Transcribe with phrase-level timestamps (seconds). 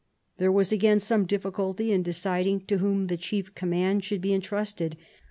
[0.39, 4.97] There was again some difficulty in deciding to whom the chief command should be entrusted.